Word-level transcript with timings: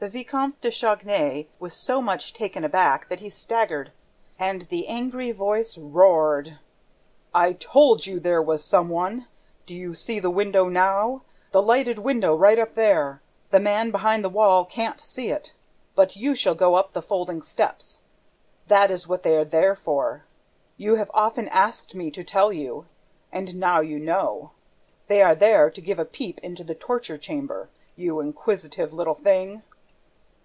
The 0.00 0.08
Vicomte 0.08 0.60
de 0.60 0.70
Chagny 0.70 1.48
was 1.58 1.74
so 1.74 2.00
much 2.00 2.32
taken 2.32 2.62
aback 2.64 3.08
that 3.08 3.18
he 3.18 3.28
staggered. 3.28 3.90
And 4.38 4.62
the 4.62 4.86
angry 4.86 5.32
voice 5.32 5.76
roared: 5.76 6.60
"I 7.34 7.52
told 7.54 8.06
you 8.06 8.20
there 8.20 8.40
was 8.40 8.62
some 8.62 8.90
one! 8.90 9.26
Do 9.66 9.74
you 9.74 9.96
see 9.96 10.20
the 10.20 10.30
window 10.30 10.68
now? 10.68 11.22
The 11.50 11.60
lighted 11.60 11.98
window, 11.98 12.36
right 12.36 12.60
up 12.60 12.76
there? 12.76 13.22
The 13.50 13.58
man 13.58 13.90
behind 13.90 14.22
the 14.22 14.28
wall 14.28 14.64
can't 14.64 15.00
see 15.00 15.30
it! 15.30 15.52
But 15.96 16.14
you 16.14 16.36
shall 16.36 16.54
go 16.54 16.76
up 16.76 16.92
the 16.92 17.02
folding 17.02 17.42
steps: 17.42 18.02
that 18.68 18.92
is 18.92 19.08
what 19.08 19.24
they 19.24 19.34
are 19.34 19.44
there 19.44 19.74
for!... 19.74 20.26
You 20.76 20.94
have 20.94 21.10
often 21.12 21.48
asked 21.48 21.96
me 21.96 22.12
to 22.12 22.22
tell 22.22 22.52
you; 22.52 22.86
and 23.32 23.56
now 23.56 23.80
you 23.80 23.98
know!... 23.98 24.52
They 25.08 25.22
are 25.22 25.34
there 25.34 25.68
to 25.72 25.80
give 25.80 25.98
a 25.98 26.04
peep 26.04 26.38
into 26.38 26.62
the 26.62 26.76
torture 26.76 27.18
chamber... 27.18 27.68
you 27.96 28.20
inquisitive 28.20 28.92
little 28.94 29.16
thing!" 29.16 29.64